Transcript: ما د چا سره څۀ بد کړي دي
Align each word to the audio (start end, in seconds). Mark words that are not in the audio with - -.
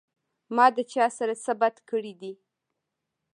ما 0.55 0.65
د 0.75 0.77
چا 0.91 1.05
سره 1.17 1.33
څۀ 1.43 1.53
بد 1.61 1.75
کړي 1.89 2.13
دي 2.21 2.33